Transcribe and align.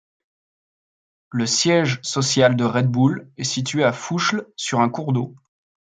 Le 1.29 1.45
siège 1.45 1.99
social 2.01 2.55
de 2.55 2.63
Red 2.63 2.87
Bull 2.87 3.31
est 3.37 3.43
situé 3.43 3.83
à 3.83 3.93
Fuschl, 3.93 4.47
sur 4.55 4.79
un 4.79 4.89
cours 4.89 5.13
d'eau. 5.13 5.35